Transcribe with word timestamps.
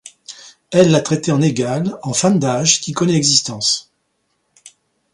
Elle 0.71 0.89
la 0.89 1.01
traitait 1.01 1.31
en 1.31 1.43
égale, 1.43 1.95
en 2.01 2.11
femme 2.13 2.39
d'âge, 2.39 2.81
qui 2.81 2.91
connaît 2.91 3.13
l'existence. 3.13 3.91